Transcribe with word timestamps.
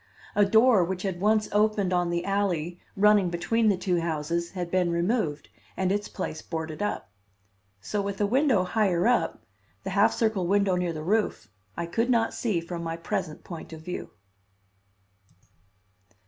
A 0.35 0.45
door 0.45 0.83
which 0.83 1.03
had 1.03 1.21
once 1.21 1.47
opened 1.51 1.93
on 1.93 2.09
the 2.09 2.25
alley 2.25 2.79
running 2.97 3.29
between 3.29 3.69
the 3.69 3.77
two 3.77 3.99
houses 4.01 4.49
had 4.53 4.71
been 4.71 4.89
removed 4.91 5.47
and 5.77 5.91
its 5.91 6.07
place 6.07 6.41
boarded 6.41 6.81
up. 6.81 7.11
So 7.81 8.01
with 8.01 8.19
a 8.19 8.25
window 8.25 8.63
higher 8.63 9.07
up; 9.07 9.43
the 9.83 9.91
half 9.91 10.11
circle 10.11 10.47
window 10.47 10.75
near 10.75 10.91
the 10.91 11.03
roof, 11.03 11.49
I 11.77 11.85
could 11.85 12.09
not 12.09 12.33
see 12.33 12.59
from 12.61 12.81
my 12.81 12.97
present 12.97 13.43
point 13.43 13.73
of 13.73 13.81
view. 13.81 14.09